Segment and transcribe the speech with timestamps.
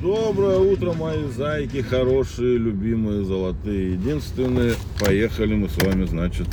[0.00, 3.94] Доброе утро, мои зайки, хорошие, любимые, золотые.
[3.94, 6.46] Единственные, поехали мы с вами, значит.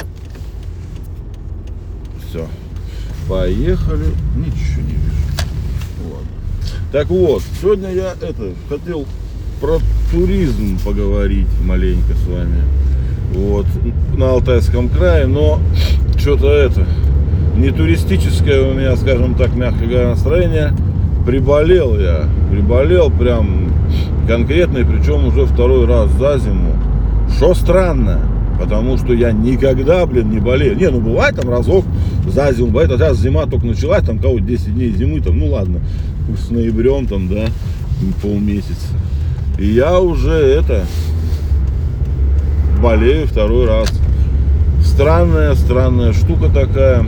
[2.27, 2.47] Все.
[3.29, 4.07] Поехали.
[4.35, 5.45] Ничего не вижу.
[6.05, 6.27] Ладно.
[6.91, 9.05] Так вот, сегодня я это хотел
[9.61, 9.77] про
[10.11, 12.63] туризм поговорить маленько с вами.
[13.31, 13.67] Вот,
[14.17, 15.59] на Алтайском крае, но
[16.17, 16.87] что-то это,
[17.55, 20.73] не туристическое у меня, скажем так, мягко говоря, настроение.
[21.25, 23.71] Приболел я, приболел прям
[24.27, 26.75] конкретно, и причем уже второй раз за зиму.
[27.35, 28.21] Что странно,
[28.59, 30.77] потому что я никогда, блин, не болею.
[30.77, 31.83] Не, ну бывает там разок
[32.27, 35.47] за зиму, бывает, а сейчас зима только началась, там кого 10 дней зимы, там, ну
[35.47, 35.79] ладно,
[36.37, 37.45] с ноябрем там, да,
[38.21, 38.87] полмесяца.
[39.57, 40.85] И я уже это,
[42.81, 43.89] болею второй раз.
[44.83, 47.03] Странная, странная штука такая.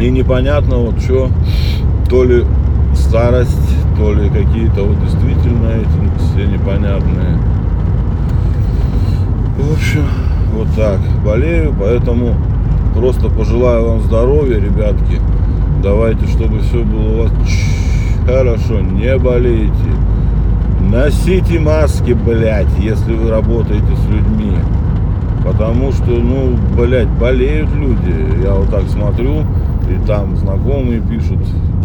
[0.00, 1.30] И непонятно вот что,
[2.10, 2.44] то ли
[2.92, 7.38] старость, то ли какие-то вот действительно эти все непонятные.
[9.56, 10.04] В общем,
[10.52, 12.34] вот так, болею, поэтому
[12.96, 15.20] просто пожелаю вам здоровья, ребятки.
[15.84, 17.32] Давайте, чтобы все было у вас
[18.26, 19.72] хорошо, не болейте.
[20.80, 24.56] Носите маски, блядь, если вы работаете с людьми.
[25.44, 28.42] Потому что, ну, блядь, болеют люди.
[28.42, 29.44] Я вот так смотрю,
[29.88, 31.38] и там знакомые пишут,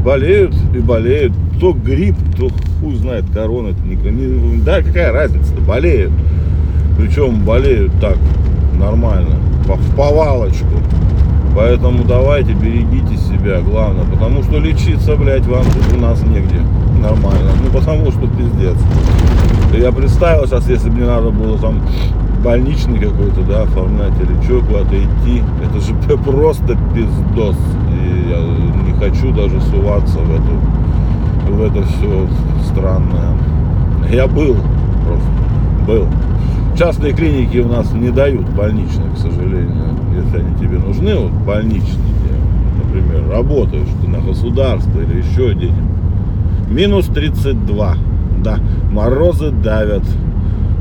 [0.06, 1.34] болеют и болеют.
[1.59, 3.70] То грипп, то хуй знает, корона.
[3.70, 6.11] это Не, не- да, какая разница-то, болеют.
[6.98, 8.17] Причем болеют так,
[8.80, 10.66] нормально, в повалочку.
[11.56, 16.59] Поэтому давайте берегите себя, главное, потому что лечиться, блядь, вам тут у нас негде.
[17.02, 17.52] Нормально.
[17.64, 18.78] Ну потому что пиздец.
[19.73, 21.81] Я представил сейчас, если мне надо было там
[22.44, 25.94] больничный какой-то, да, оформлять или что, куда-то идти, это же
[26.26, 27.56] просто пиздос.
[29.06, 32.28] Хочу даже суваться в эту, в это все
[32.64, 33.38] странное.
[34.11, 34.56] Я был
[35.06, 35.28] просто,
[35.86, 36.08] был.
[36.75, 41.99] Частные клиники у нас не дают больничных, к сожалению, если они тебе нужны, вот больничники,
[42.83, 46.72] например, работаешь ты на государство или еще где-нибудь.
[46.72, 47.98] Минус 32,
[48.43, 48.58] да,
[48.92, 50.04] морозы давят,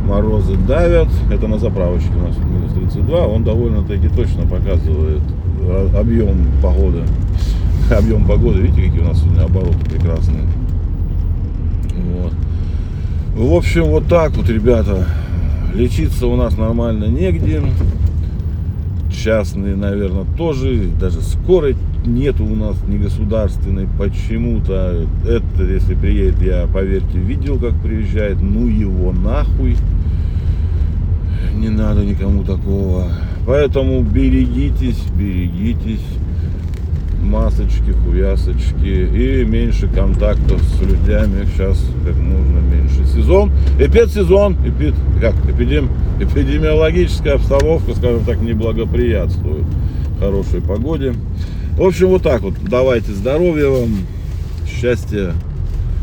[0.09, 5.21] морозы давят, это на заправочке у нас минус 32, он довольно-таки точно показывает
[5.61, 7.03] э, объем погоды,
[7.91, 10.45] объем погоды, видите, какие у нас сегодня обороты прекрасные.
[11.95, 12.33] Вот.
[13.35, 15.07] В общем, вот так вот, ребята.
[15.75, 17.63] Лечиться у нас нормально негде.
[19.13, 20.89] Частные, наверное, тоже.
[21.01, 25.07] Даже скорой нету у нас не государственной почему-то.
[25.27, 28.41] Это, если приедет, я, поверьте, видел, как приезжает.
[28.41, 29.77] Ну его нахуй.
[31.57, 33.09] Не надо никому такого.
[33.47, 36.05] Поэтому берегитесь, берегитесь
[37.25, 41.45] масочки, хуясочки и меньше контактов с людьми.
[41.55, 43.05] Сейчас как можно меньше.
[43.07, 45.89] Сезон, эпидсезон, эпид, как, эпидем,
[46.21, 49.65] эпидемиологическая обстановка, скажем так, не благоприятствует
[50.21, 51.15] хорошей погоде.
[51.77, 52.55] В общем, вот так вот.
[52.63, 53.91] Давайте здоровья вам,
[54.69, 55.33] счастья,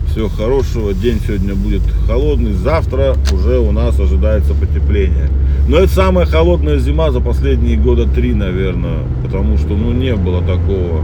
[0.09, 0.93] всего хорошего.
[0.93, 2.53] День сегодня будет холодный.
[2.53, 5.29] Завтра уже у нас ожидается потепление.
[5.67, 8.99] Но это самая холодная зима за последние года три, наверное.
[9.23, 11.03] Потому что, ну, не было такого.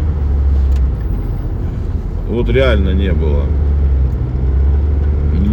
[2.30, 3.44] Вот реально не было.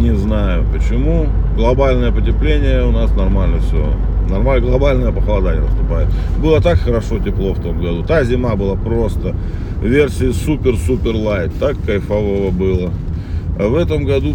[0.00, 1.26] Не знаю почему.
[1.56, 3.94] Глобальное потепление у нас нормально все.
[4.28, 6.08] Нормально, глобальное похолодание наступает.
[6.42, 8.02] Было так хорошо тепло в том году.
[8.02, 9.34] Та зима была просто
[9.82, 11.52] версии супер-супер лайт.
[11.60, 12.90] Так кайфово было.
[13.58, 14.34] А в этом году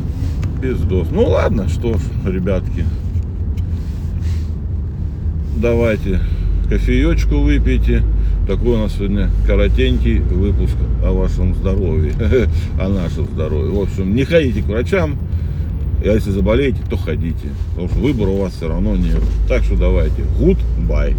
[0.62, 1.08] пиздос.
[1.12, 2.86] Ну ладно, что ж, ребятки.
[5.60, 6.22] Давайте
[6.70, 8.02] кофеечку выпейте.
[8.48, 12.14] Такой у нас сегодня коротенький выпуск о вашем здоровье,
[12.80, 13.74] о нашем здоровье.
[13.74, 15.18] В общем, не ходите к врачам,
[16.02, 17.50] а если заболеете, то ходите.
[17.72, 19.22] Потому что выбора у вас все равно нет.
[19.50, 20.22] Так что давайте.
[20.40, 21.14] Goodbye.